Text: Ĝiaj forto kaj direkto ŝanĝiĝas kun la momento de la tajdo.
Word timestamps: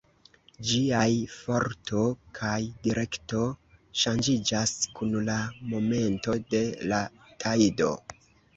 Ĝiaj 0.67 1.09
forto 1.33 2.01
kaj 2.39 2.55
direkto 2.87 3.43
ŝanĝiĝas 4.05 4.75
kun 4.97 5.15
la 5.31 5.37
momento 5.75 6.39
de 6.57 6.65
la 6.91 7.05
tajdo. 7.47 7.95